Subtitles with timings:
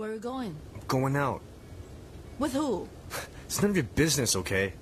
[0.00, 0.56] Where are you going?
[0.88, 1.42] Going out.
[2.38, 2.88] With who?
[3.44, 4.72] It's none of your business, okay?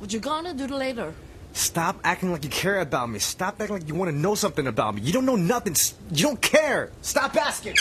[0.00, 1.14] What you gonna do later?
[1.52, 3.20] Stop acting like you care about me.
[3.20, 5.02] Stop acting like you want to know something about me.
[5.02, 5.76] You don't know nothing.
[6.10, 6.90] You don't care.
[7.02, 7.76] Stop asking.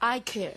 [0.00, 0.54] I care.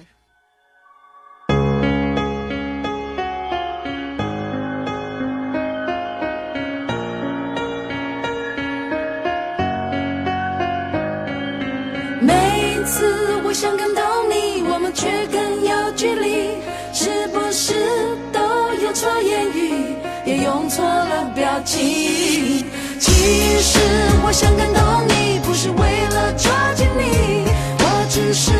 [21.71, 22.65] 其
[23.61, 23.79] 实
[24.23, 27.45] 我想感动你，不是为了抓紧你，
[27.77, 28.51] 我只是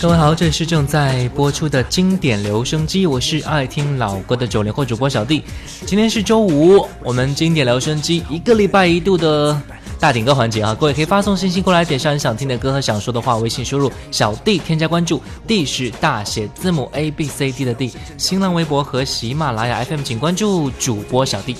[0.00, 5.44] 各位好，这里是正在播出的经典留声机，我是爱听老歌的九零后主播小弟。
[5.84, 9.60] 今天是周五，我们经典留声机一个礼拜一度的
[9.98, 21.54] 大点歌环节啊，各位可以发送信息过来，点上你想听的歌和想说的话，微信输入小弟添加关注，D 是大写字母 A B C D 的 D，新浪微博和喜马拉雅 FM 请关注主播小弟。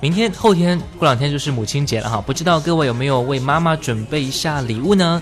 [0.00, 5.20] 明天、后天、过两天就是母亲节了哈，不知道各位有没有为妈妈准备一下礼物呢？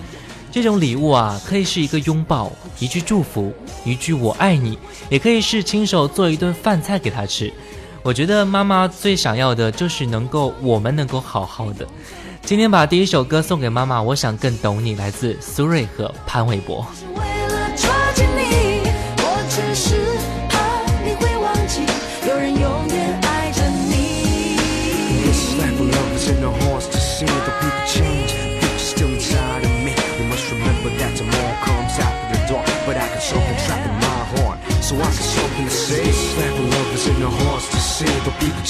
[0.53, 3.51] 这种礼物啊，可以是一个拥抱、一句祝福、
[3.87, 7.51] 一句我爱你，也可以是亲手做一顿饭菜给他吃。
[8.03, 11.89] 我觉得妈妈最想要的就是能够我们能够好好的。
[12.43, 16.87] 今天把第一首歌送给妈妈，我想更懂你，来自苏芮和潘玮柏。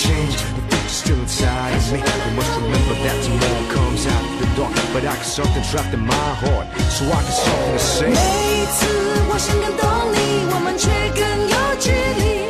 [0.02, 0.36] change.
[0.56, 2.00] The people still inside of me.
[2.00, 4.74] We must remember that tomorrow comes after the dark.
[4.94, 6.68] But I got something trapped in my heart.
[6.96, 8.10] So I got something to say.
[8.10, 8.88] 每一次
[9.30, 9.84] 我想感动
[10.14, 10.18] 你，
[10.54, 12.41] 我们却更有距离，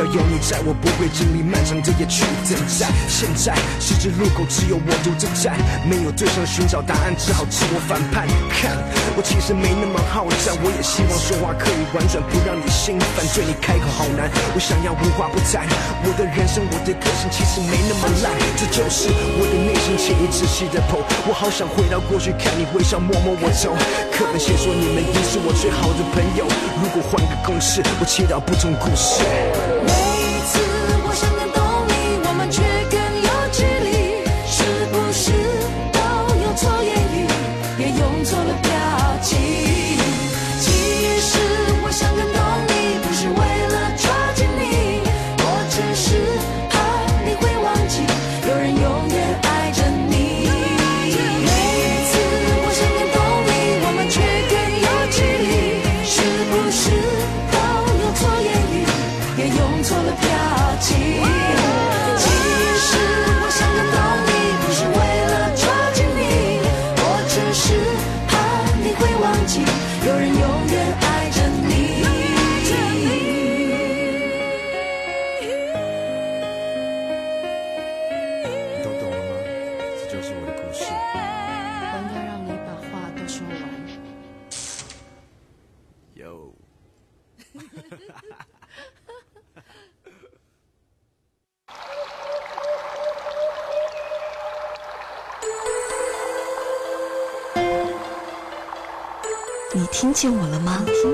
[0.00, 2.88] 要有你在，我不会经历漫长的夜去等待。
[3.04, 5.52] 现在十字路口只有我独自站，
[5.84, 8.24] 没有对象寻找答案，只好自我反叛。
[8.48, 8.80] 看，
[9.12, 13.20] 我其实没那么好战，我也希望说话可以婉转，不让你心烦。
[13.36, 15.68] 对你开口好难，我想要无话不谈。
[16.00, 21.04] 我的人生，我的个性其实没那么烂，这就是我的内心潜意识系的剖。
[21.28, 23.76] 我好想回到过去，看你微笑，摸摸我头。
[24.16, 26.48] 课本写说你们已是我最好的朋友，
[26.80, 29.20] 如果换个公式，我祈祷不同故事。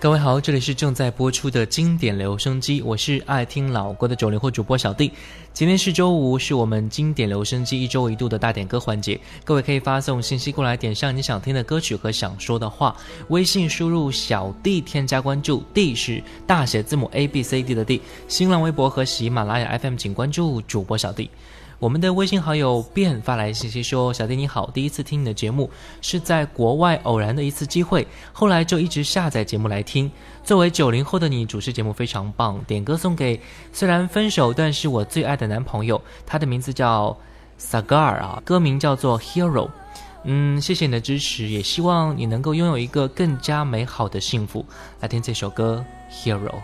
[0.00, 5.10] 各位好，这里是正在播出的经典留声机，我是爱听老歌的九零后主播小弟。
[5.52, 9.18] 今天是周五，是我们经典留声机一周一度的大点歌环节。
[9.42, 12.96] 各位可以发送信息过来，点上你想听的歌曲和想说的话，
[13.30, 18.00] 微信输入小弟添加关注，D 是大写字母 A B C D 的 D。
[18.28, 21.28] 新浪微博和喜马拉雅 FM 请关注主播小弟。
[21.78, 25.70] 我们的微信好友便发来信息说：“小弟你好，第一次听你的节目
[26.00, 30.10] 是在国外偶然的一次机会，后来就一直下载节目来听。
[30.42, 33.40] 作为九零后的你，主持节目非常棒，点歌送给
[33.72, 37.16] 虽然分手但是我最爱的男朋友，他的名字叫
[37.60, 39.70] Sagar 啊，歌名叫做 Hero。
[40.24, 44.66] 嗯，谢谢你的支持，也希望你能够拥有一个更加美好的幸福。
[44.98, 46.56] 来听这首歌 Hero。”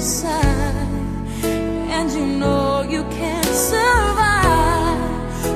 [0.00, 0.88] Aside,
[1.96, 4.98] and you know you can survive.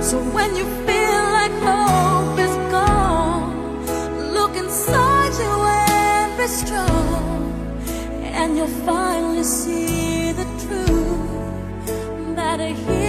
[0.05, 3.55] So when you feel like hope is gone,
[4.37, 5.55] look inside you
[5.88, 7.43] and be strong,
[8.38, 12.37] and you'll finally see the truth.
[12.37, 13.04] That a hero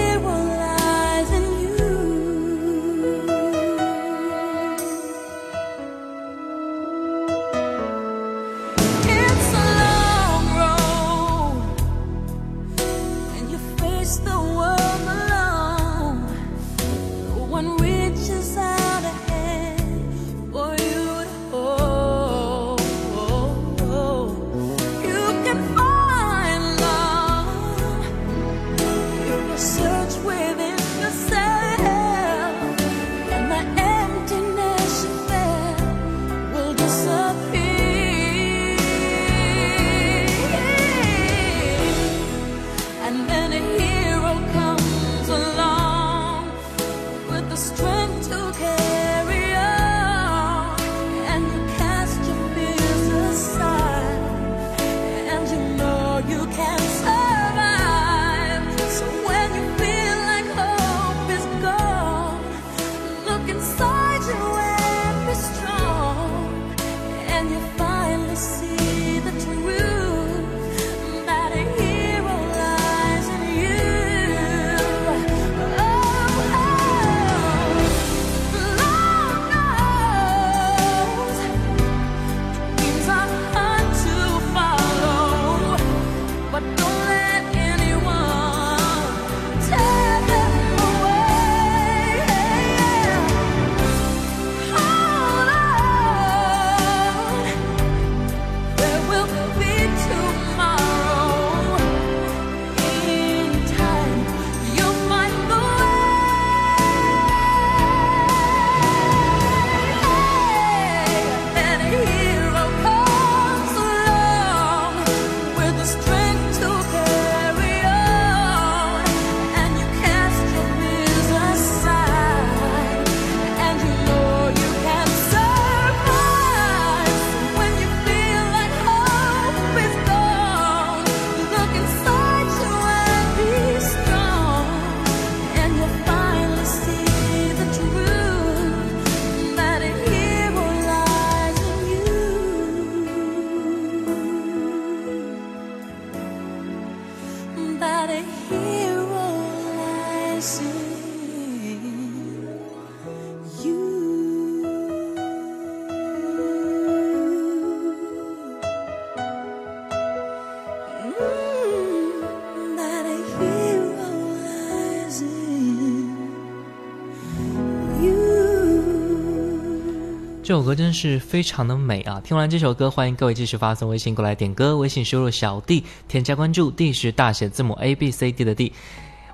[170.45, 172.21] 这首歌真是非常的美啊！
[172.23, 178.71] 听完这首歌，欢迎各位继续发送微信过来点歌，微信输入小 D，添加关注，D 是大写字母 A B C D 的 D。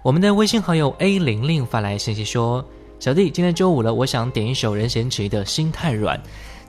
[0.03, 2.63] 我们的微信好友 A 玲玲发来信息说
[2.97, 6.17] ：“小弟，今天周五了，我想点一首任贤齐的《心太软》。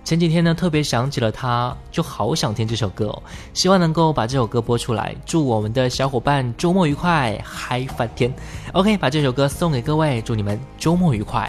[0.02, 3.22] 前几天呢，特别想起了他，就好想听这首歌哦，
[3.54, 8.34] 希望能够把这首歌播出来，祝我们的小伙伴周末愉快，嗨翻天。
[8.72, 11.48] OK，把这首歌送给各位，祝你们周末愉快。”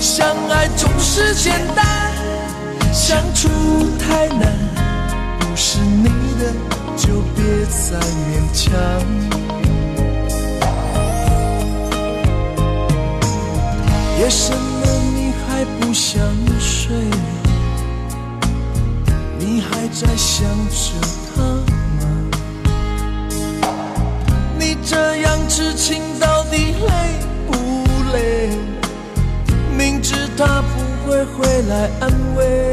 [0.00, 1.84] 相爱总是简单，
[2.90, 3.50] 相处
[3.98, 4.50] 太难，
[5.38, 6.08] 不是你
[6.40, 6.54] 的
[6.96, 8.72] 就别再勉强。
[14.18, 16.18] 夜深了，你还不想
[16.58, 16.96] 睡？
[19.38, 20.94] 你还在想着
[21.36, 22.06] 他吗？
[24.58, 26.90] 你这样痴情到底累
[27.46, 27.52] 不
[28.14, 28.50] 累？
[29.80, 32.70] 明知他不会回来安慰，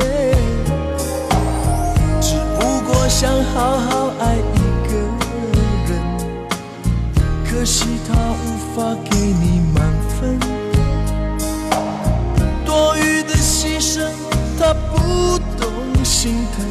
[2.20, 4.60] 只不过想好好爱一
[4.90, 4.92] 个
[5.88, 5.90] 人，
[7.50, 8.46] 可惜他无
[8.76, 9.82] 法给你满
[10.20, 10.38] 分。
[12.66, 14.10] 多余的牺牲，
[14.60, 15.72] 他不懂
[16.04, 16.66] 心疼。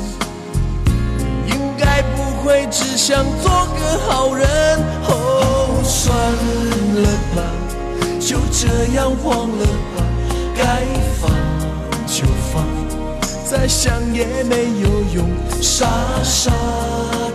[1.46, 4.46] 你应该不会只想做个好人。
[5.08, 6.14] 哦，算
[6.94, 7.40] 了吧，
[8.20, 9.64] 就这样忘了
[9.95, 9.95] 吧，
[10.58, 10.82] 该
[11.20, 11.30] 放
[12.06, 12.64] 就放，
[13.44, 15.28] 再想也没有用，
[15.60, 15.86] 傻
[16.22, 16.50] 傻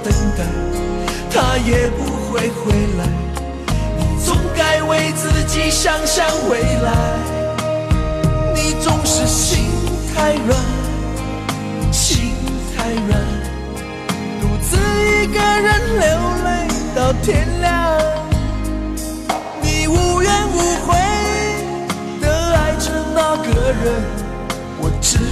[0.04, 0.44] 等待，
[1.30, 3.08] 他也不会回来。
[3.98, 6.92] 你总该为自己想想未来。
[8.56, 9.66] 你总是心
[10.14, 10.58] 太软，
[11.92, 12.34] 心
[12.76, 13.20] 太软，
[14.42, 16.08] 独自一个人流
[16.44, 17.72] 泪到天亮。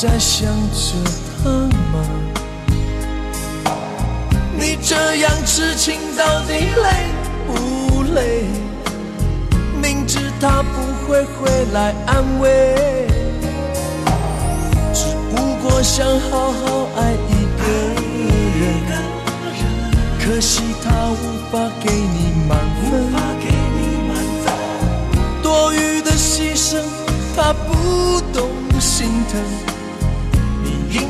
[0.00, 0.96] 在想着
[1.44, 1.50] 他
[1.92, 2.00] 吗？
[4.58, 7.12] 你这样痴情到底累
[7.46, 8.46] 不累？
[9.82, 13.06] 明知他不会回来安慰，
[14.94, 17.62] 只不过想好好爱一个
[18.58, 18.64] 人。
[20.18, 21.12] 可惜他无
[21.52, 22.58] 法给你满
[22.90, 23.12] 分。
[25.42, 26.78] 多余的牺牲，
[27.36, 28.48] 他不懂
[28.80, 29.38] 心疼。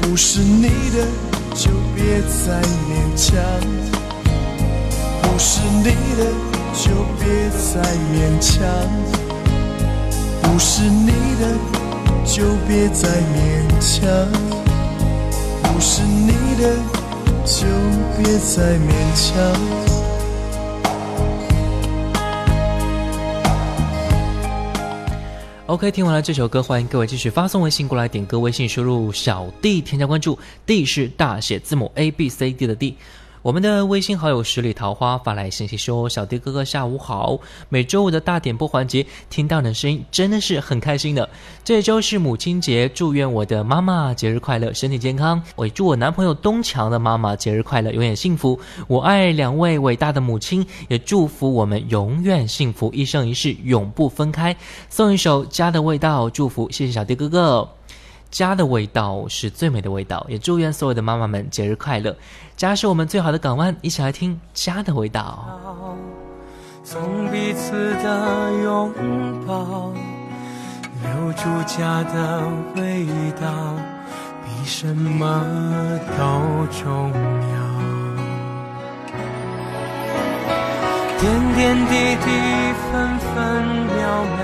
[0.00, 1.06] 不是你的
[1.54, 3.36] 就别再勉强，
[5.22, 5.84] 不是你
[6.16, 6.24] 的
[6.74, 7.80] 就别再
[8.12, 8.60] 勉强，
[10.42, 11.42] 不是你的
[12.24, 13.40] 就别再勉
[13.80, 14.00] 强，
[15.62, 16.76] 不是你的
[17.44, 17.66] 就
[18.16, 19.89] 别再勉强。
[25.70, 30.36] OK，听完了这首歌，欢迎各位继续发送微信过来点歌，微信输入小弟添加关注
[30.66, 32.96] ，D 是大写字母 A B C D 的 D。
[33.42, 37.38] 我们的微信好友十里桃花发来信息说：“小迪哥哥下午好，
[37.70, 41.26] 每周五的大点播环节听到你的声音真的是很开心的。
[41.64, 45.42] 这周是母亲节，祝愿我的妈妈节日快乐，身体健康。
[45.56, 48.60] 我也祝我男朋友东强的妈妈节日快乐，永远幸福。
[48.86, 54.54] 我爱两位伟大的母亲，也祝福我们永远幸福，一生一世永不分开。
[54.90, 57.66] 送一首《家的味道》，祝福，谢谢小迪哥哥。
[58.30, 62.16] 家的味道是最美的味道，也祝愿所有的妈妈们节日快乐。
[62.56, 65.44] 家是我们最好的港湾，一起来听《家的味道》。
[66.84, 68.92] 从彼此的拥
[69.46, 69.92] 抱，
[71.02, 72.42] 留住家的
[72.76, 73.06] 味
[73.40, 73.74] 道，
[74.44, 75.44] 比什么
[76.16, 77.60] 都重要。
[81.20, 81.92] 点点滴
[82.24, 82.30] 滴，
[82.90, 83.34] 分分
[83.94, 84.40] 秒秒，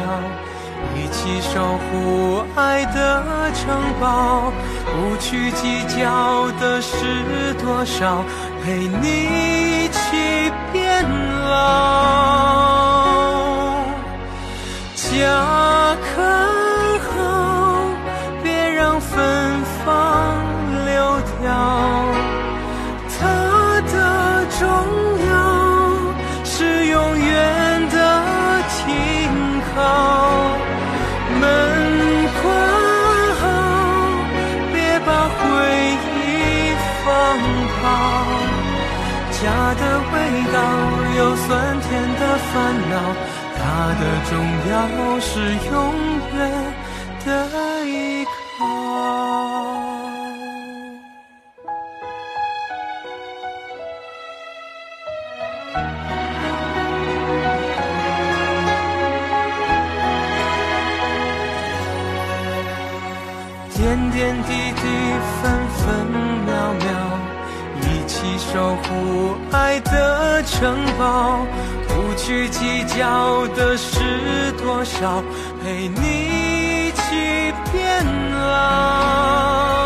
[1.16, 3.64] 起守护爱的城
[3.98, 4.52] 堡。
[4.84, 8.22] 不去计较的是多少，
[8.62, 9.04] 陪你
[9.84, 11.04] 一起变
[11.48, 11.54] 老。
[14.94, 16.06] 家可
[17.08, 17.18] 好？
[18.42, 19.86] 别让芬芳
[20.84, 20.94] 流
[21.40, 22.05] 掉。
[37.86, 37.90] 放
[38.26, 38.26] 跑。
[39.32, 39.42] 家
[39.74, 40.14] 的味
[40.52, 40.56] 道
[41.16, 41.46] 有酸
[41.80, 41.86] 甜
[42.18, 42.52] 的烦
[42.90, 42.94] 恼，
[43.58, 43.60] 它
[44.00, 44.30] 的重
[44.70, 44.74] 要
[45.20, 45.28] 是
[45.70, 45.74] 永
[46.34, 46.38] 远
[47.24, 47.26] 的
[47.86, 48.60] 依靠。
[63.74, 64.82] 点点滴滴，
[68.52, 71.46] 守护爱的城堡。
[71.88, 75.22] 不去计较的是多少，
[75.62, 79.85] 陪你一起变老。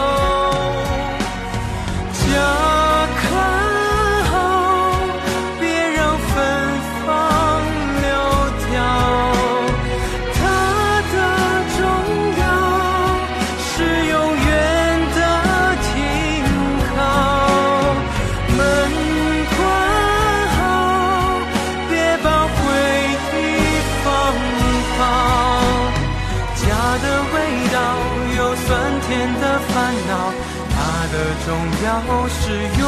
[31.13, 31.49] 的重
[31.85, 31.89] 要
[32.29, 32.39] 是
[32.79, 32.83] 永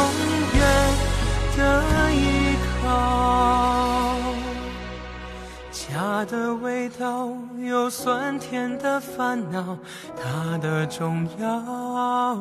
[0.54, 0.60] 远
[1.56, 1.60] 的
[2.12, 2.16] 依
[2.82, 2.84] 靠。
[5.72, 9.76] 家的味道有酸甜的烦恼，
[10.16, 12.38] 它的重要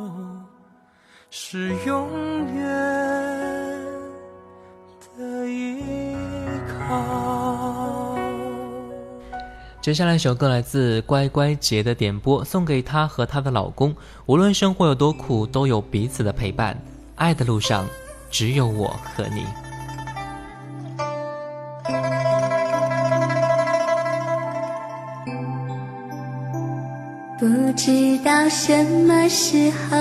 [1.30, 2.10] 是永
[2.56, 2.64] 远
[5.18, 5.84] 的依
[6.88, 8.11] 靠。
[9.82, 13.96] 接下来一首歌来自乖乖姐的点播，送给她和她的老公。
[14.28, 16.80] 无论生活有多苦，都有彼此的陪伴。
[17.16, 17.88] 爱的路上，
[18.30, 19.44] 只有我和你。
[27.40, 29.98] 不知道什么时候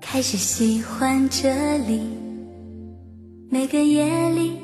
[0.00, 2.00] 开始喜欢这里，
[3.50, 4.56] 每个夜里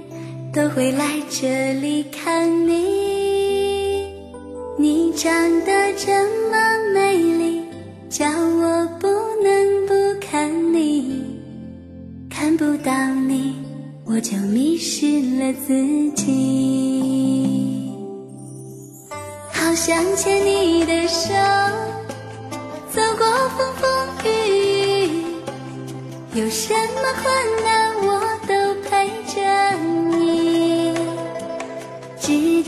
[0.52, 3.15] 都会来这里看你。
[4.78, 5.32] 你长
[5.64, 6.12] 得这
[6.50, 7.62] 么美丽，
[8.10, 9.08] 叫我不
[9.42, 11.24] 能不看你。
[12.28, 12.92] 看不到
[13.26, 13.54] 你，
[14.04, 15.06] 我就迷失
[15.38, 15.72] 了自
[16.10, 17.90] 己。
[19.50, 21.32] 好想牵你的手，
[22.92, 24.28] 走过风风雨
[25.06, 25.24] 雨，
[26.34, 28.25] 有什么困难我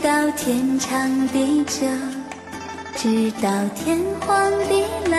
[0.09, 1.85] 到天长地久，
[2.95, 5.15] 直到天荒地老。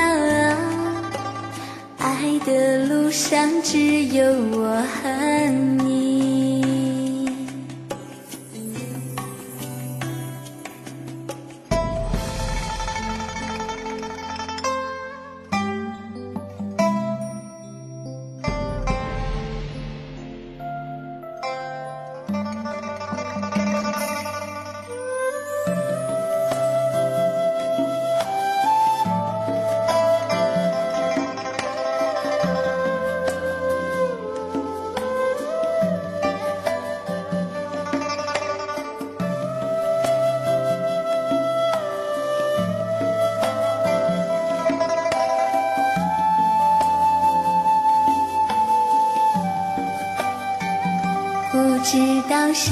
[1.99, 6.00] 爱的路上只有我和你。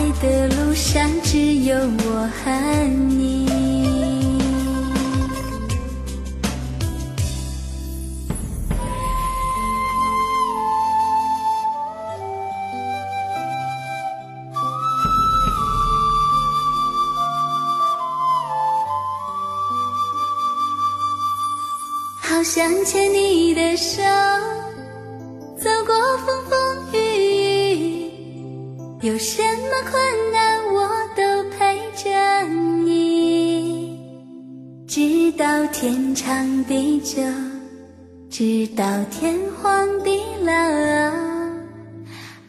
[0.00, 2.50] 爱的路上只有我和
[3.10, 3.49] 你。
[29.88, 32.08] 困难我都陪着
[32.84, 33.98] 你，
[34.86, 37.22] 直到天长地久，
[38.28, 40.52] 直到天荒地老。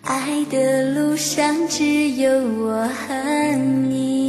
[0.03, 3.55] 爱的路上只有我和
[3.89, 4.20] 你。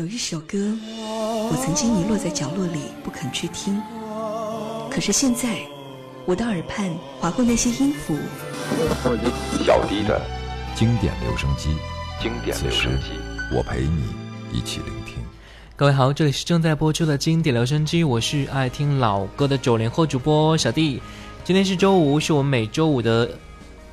[0.00, 0.56] 有一首歌，
[0.96, 3.78] 我曾经遗落在角落里不肯去听，
[4.90, 5.58] 可是现在，
[6.24, 8.16] 我的耳畔划过那些音符，
[9.62, 10.18] 小迪的
[10.74, 11.76] 经典留声机，
[12.18, 13.10] 经典留声机，
[13.54, 14.04] 我陪你
[14.50, 15.16] 一起聆听。
[15.76, 21.02] 各位好，这里是正在播出的经典留声机，我是爱听老歌的九零后主播小弟。
[21.44, 23.26] 今天是周五，是我们每周五的，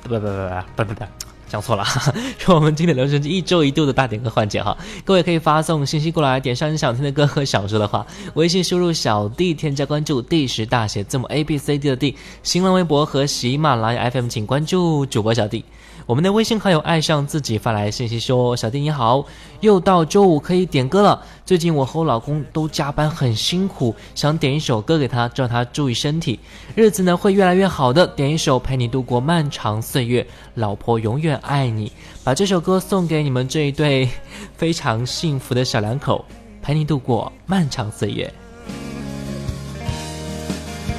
[0.04, 0.26] 不不不
[0.74, 1.04] 不不不不，
[1.48, 1.84] 讲错了，
[2.38, 4.76] 是我们经典留声机一周一度的大点歌环节哈。
[5.04, 15.64] 各位可以发送信息过来，点上你想听的歌和想说的话，微信输入小弟添加关注，D 是大写字母 A B C D 的 D，新浪微博和喜马拉雅 FM 请关注主播小弟。
[16.08, 19.22] 我们的微信好友爱上自己发来信息说：“小弟你好，
[19.60, 21.22] 又到周五可以点歌了。
[21.44, 26.40] 最近我和我老公都加班很辛苦，想点一首歌给他，叫他注意身体，
[26.74, 28.06] 日子呢会越来越好的。
[28.06, 31.92] 点一首陪你度过漫长岁月，老婆永远爱你。
[32.24, 34.08] 把这首歌送给你们这一对
[34.56, 36.24] 非常幸福的小两口，
[36.62, 38.32] 陪你度过漫长岁月。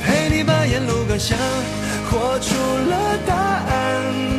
[0.05, 1.35] 陪你把沿路感想
[2.11, 4.38] 活出了答案，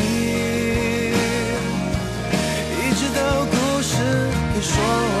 [4.81, 5.20] 给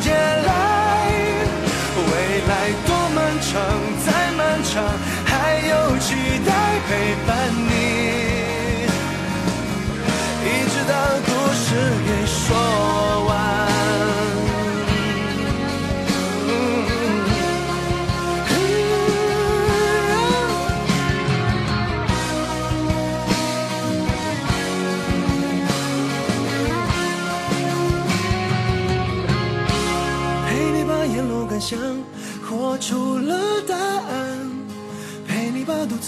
[3.51, 3.61] 长，
[4.05, 4.81] 再漫长，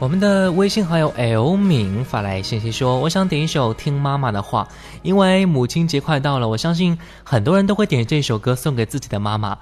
[0.00, 4.68] 我们的微信好友 L 敏发来信息说：“我想点一首《听妈妈的话》，
[5.02, 9.56] 因为母亲节快到了，我相信很多人都会点这首歌送给自己的妈妈。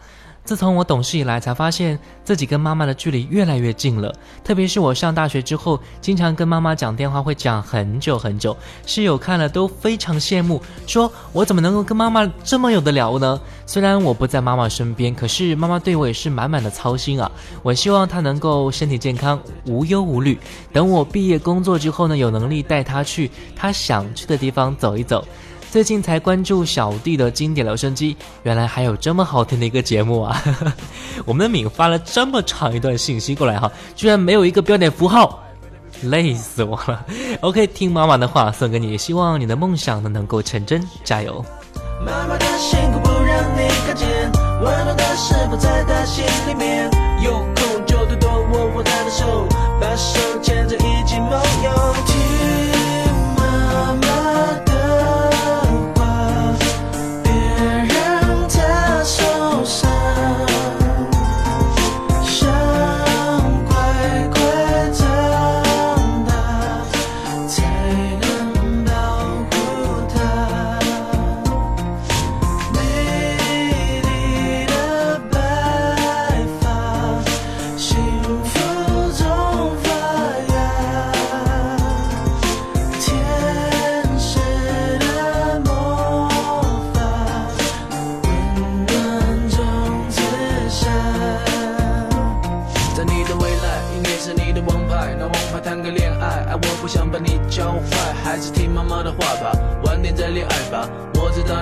[0.44, 4.12] 自从我懂事以来，才发现自己跟妈妈的距离越来越近了。
[4.42, 13.40] 特别是我上大学之后，经常跟妈妈讲电话会讲很久很久，室友看了都非常羡慕，说我怎么能够跟妈妈这么有的聊呢？
[13.66, 17.31] 虽然我不在妈妈身边，可是妈妈对我也是满满的操心啊。
[17.62, 20.37] 我希望她能够身体健康，无忧无虑。
[20.72, 25.24] 等我毕业工作之后呢，有能力带她去她想去的地方走一走。
[25.72, 30.38] 最近才关注小弟的经典留声机，原来还有这么好听的一个节目啊！
[31.24, 35.42] 我们的敏发了这么长一段信息过来哈，居然没有一个标点符号，
[36.02, 37.02] 累死我了。
[37.40, 41.42] OK，听妈妈的话送给你，希望你的梦想呢能够成真，加油！
[42.04, 44.06] 妈妈的辛苦不让你看见，
[44.62, 46.90] 温暖的事不在她心里面。
[47.24, 49.48] 有空就多多握握她的手，
[49.80, 51.30] 把手牵着一起梦
[51.64, 52.71] 游。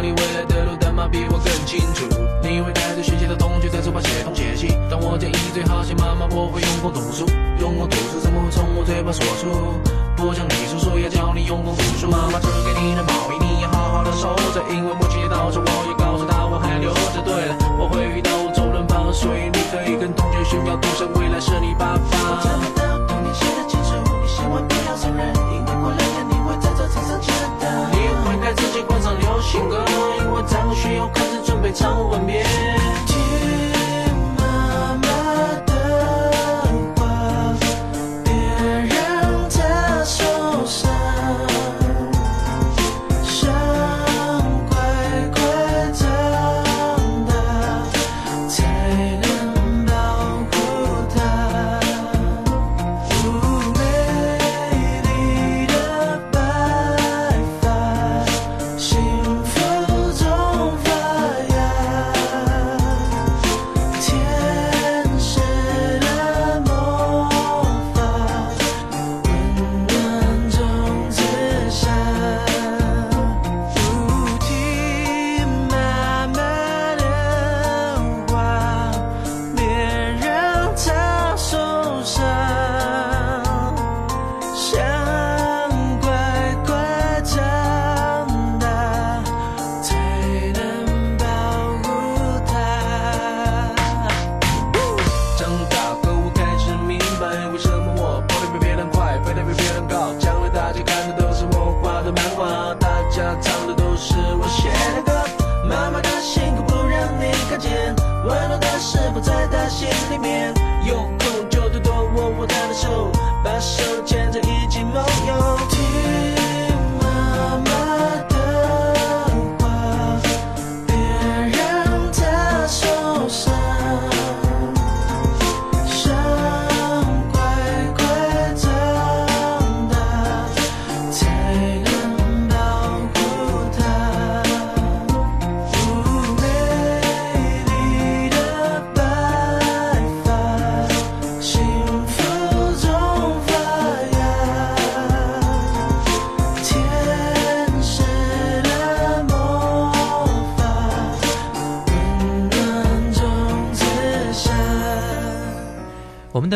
[0.00, 2.08] 你未来的路，但妈比我更清楚。
[2.42, 7.28] 你会带着学习的同学在书包写东写西，当我建议最好写妈妈，我会用功读书，
[7.60, 9.76] 用功读书怎么会从我嘴巴说出？
[10.16, 17.20] 不像你叔叔要教你用功读书，妈妈织给你的毛衣你要好好的收着，因为母亲节到时我也告诉她我还留着。
[17.20, 22.00] 对了，我会遇到周润发，所以你可以跟同学炫耀，赌神未来是你爸爸。
[22.08, 25.28] 我找不到童年写的清楚，你千万不要承认，
[29.50, 29.84] 情歌，
[30.20, 32.46] 因为张学友开始准备唱吻别。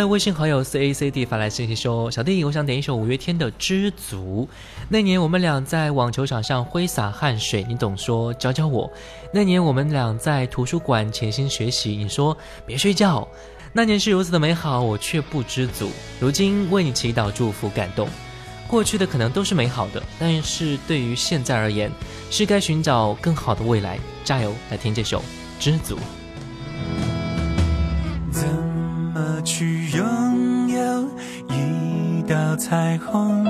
[0.06, 4.48] 微信好友 C A C D 发来信息说：“小弟，我想点一首五月天的《知足》。
[4.88, 8.90] 那年我们俩在网球场上挥洒汗水，你懂说教教我。
[9.32, 12.36] 那年我们俩在图书馆潜心学习，你说
[12.66, 13.26] 别睡觉。
[13.72, 15.90] 那年是如此的美好，我却不知足。
[16.20, 18.08] 如今为你祈祷、祝福、感动。
[18.66, 21.90] 过去的可能都是美好的，但是对于现在而言，
[22.30, 23.98] 是该寻找更好的未来。
[24.24, 24.54] 加油！
[24.70, 25.20] 来听这首
[25.58, 25.96] 《知足》。”
[29.44, 31.08] 去拥有
[31.48, 33.44] 一道彩虹？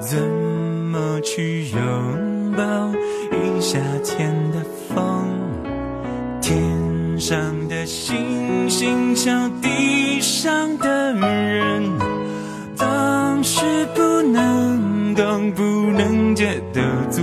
[0.00, 2.62] 怎么去拥抱
[3.30, 5.26] 一夏天的风？
[6.40, 11.82] 天上的星星瞧地上的人，
[12.76, 17.22] 当时不能懂，不能觉得足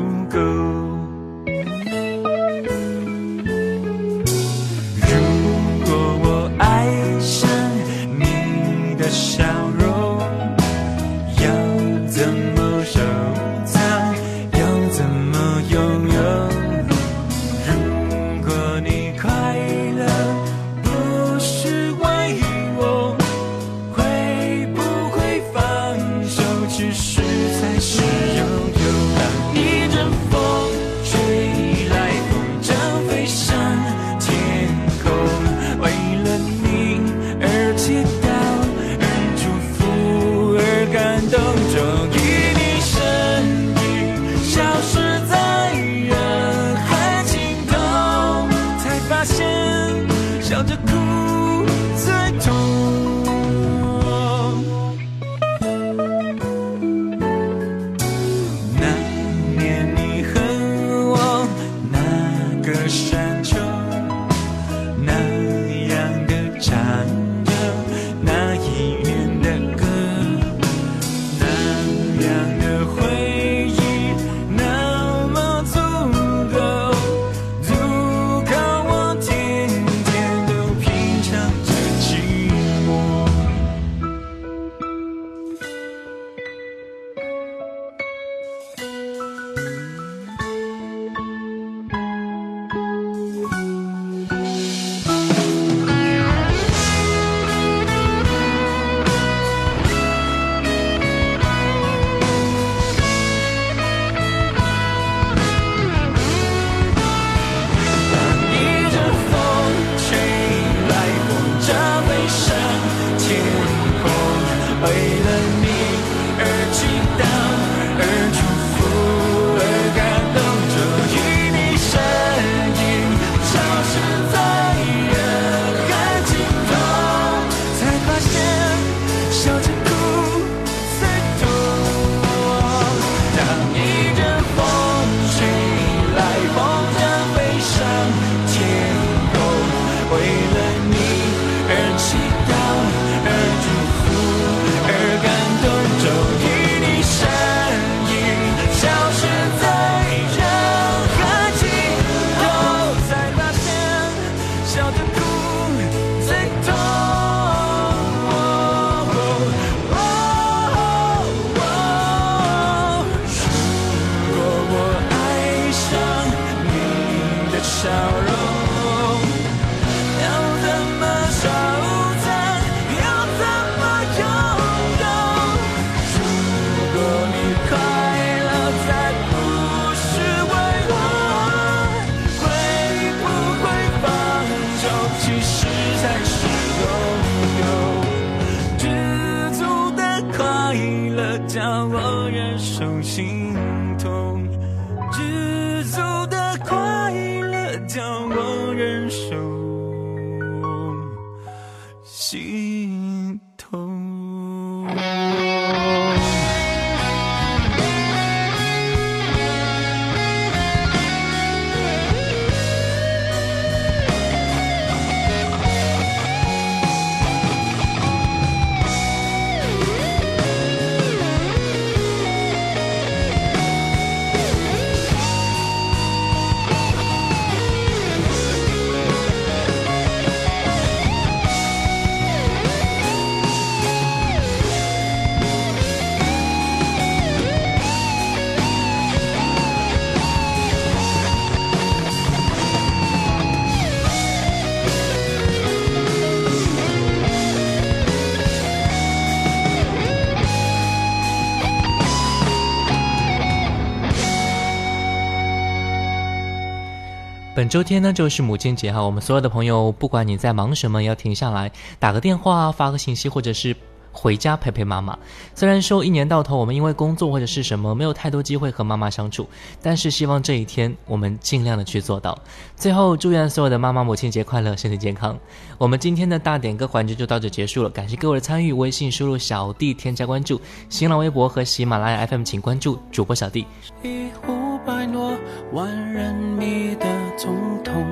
[257.55, 263.75] 本周天呢就是母亲节哈，我们所有的朋友，不管你在忙什么，要停下来打个电话、发个信息，或者是。
[264.13, 265.17] 回家陪陪妈妈。
[265.53, 269.45] 虽然说一年到头我们因为工作或者是什么没有太多机会和妈妈相处，
[269.81, 272.37] 但是希望这一天我们尽量的去做到。
[272.77, 275.37] 最后祝愿所有的妈妈母亲节快乐，身体健康。
[275.77, 278.71] 我们今天的大点歌环节就到这结束了，感谢各位的参与。
[278.71, 283.65] 微信输入小弟添加关注，新浪微博和喜马拉雅 FM 请关注主播小弟。
[284.03, 285.33] 一呼百诺，
[285.71, 287.05] 万人迷的
[287.37, 288.05] 总统，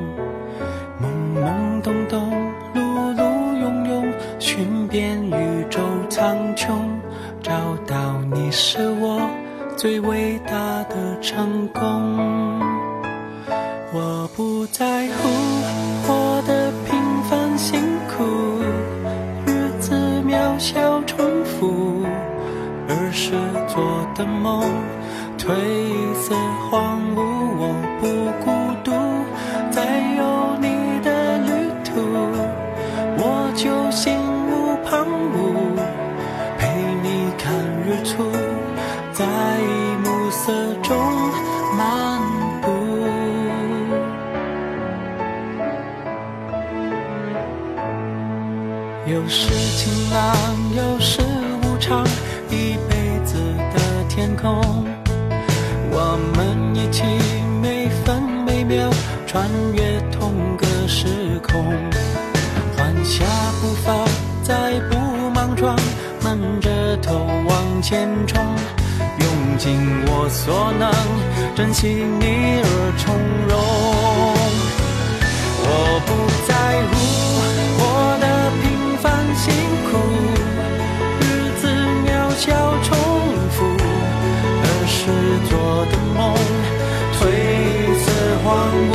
[1.02, 2.41] 懵懵懂懂，
[4.54, 5.80] 寻遍宇宙
[6.10, 6.74] 苍穹，
[7.42, 7.54] 找
[7.88, 9.22] 到你是我
[9.78, 12.60] 最伟大的成功。
[13.94, 15.30] 我不在乎
[16.06, 17.00] 活得平
[17.30, 17.80] 凡辛
[18.10, 18.26] 苦，
[19.46, 19.96] 日子
[20.28, 22.04] 渺小重复，
[22.90, 23.32] 儿时
[23.70, 24.66] 做的梦
[25.38, 25.48] 褪
[26.14, 26.36] 色
[26.70, 27.22] 荒芜，
[27.58, 28.06] 我不
[28.44, 28.52] 孤
[28.84, 28.92] 独，
[29.72, 29.86] 在
[30.18, 32.02] 有你的旅途，
[33.18, 34.12] 我就心
[49.22, 50.36] 有时晴朗，
[50.76, 51.22] 有时
[51.62, 52.04] 无常，
[52.50, 53.36] 一辈子
[53.72, 54.60] 的天空。
[55.92, 57.04] 我们一起
[57.62, 58.90] 每分每秒
[59.28, 61.06] 穿越同个时
[61.44, 61.64] 空，
[62.76, 63.24] 缓下
[63.62, 63.94] 步伐，
[64.42, 64.98] 再不
[65.30, 65.78] 莽撞，
[66.24, 68.44] 闷着头往前冲，
[69.20, 70.92] 用尽我所能，
[71.56, 73.16] 珍惜你而从
[73.48, 74.11] 容。
[79.44, 79.52] 辛
[79.90, 79.98] 苦，
[81.20, 81.24] 日
[81.60, 81.66] 子
[82.06, 82.46] 渺小
[82.84, 82.90] 重
[83.50, 83.66] 复，
[84.62, 85.00] 儿时
[85.50, 85.52] 做
[85.90, 86.20] 的梦
[87.18, 87.20] 褪
[87.98, 88.06] 色
[88.44, 88.46] 荒
[88.92, 88.94] 芜，